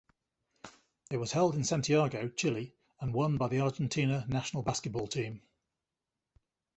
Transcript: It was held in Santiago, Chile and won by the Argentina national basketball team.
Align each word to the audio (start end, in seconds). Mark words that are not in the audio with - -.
It 1.11 1.17
was 1.17 1.31
held 1.33 1.53
in 1.53 1.63
Santiago, 1.63 2.27
Chile 2.29 2.73
and 2.99 3.13
won 3.13 3.37
by 3.37 3.47
the 3.49 3.59
Argentina 3.61 4.25
national 4.27 4.63
basketball 4.63 5.05
team. 5.05 5.43